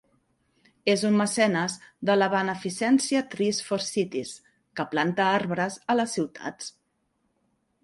[0.93, 1.75] És un mecenes
[2.11, 4.33] de la beneficència Trees for Cities,
[4.81, 6.75] que planta arbres a les ciutats.